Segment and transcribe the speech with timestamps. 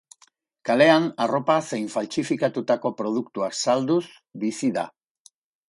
[0.69, 4.03] Kalean arropa zein faltsifikatutako produktuak salduz
[4.47, 4.91] bizi da.